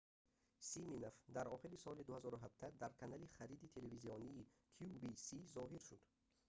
[0.69, 4.45] симинов дар охири соли 2017 дар канали хариди телевизионии
[4.77, 6.01] qvc зоҳир шуд